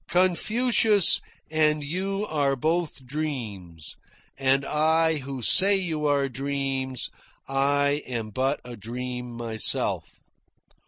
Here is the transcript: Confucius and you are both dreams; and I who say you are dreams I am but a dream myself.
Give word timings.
Confucius 0.09 1.21
and 1.51 1.83
you 1.83 2.25
are 2.27 2.55
both 2.55 3.05
dreams; 3.05 3.97
and 4.35 4.65
I 4.65 5.17
who 5.17 5.43
say 5.43 5.75
you 5.75 6.07
are 6.07 6.27
dreams 6.27 7.11
I 7.47 8.01
am 8.07 8.31
but 8.31 8.61
a 8.65 8.75
dream 8.75 9.29
myself. 9.31 10.09